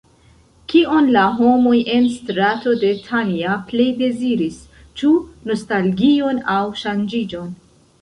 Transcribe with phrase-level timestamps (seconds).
[0.71, 4.59] Kion la homoj en Strato de Tanja plej deziris,
[5.03, 5.15] ĉu
[5.53, 7.59] nostalgion aŭ ŝanĝiĝon?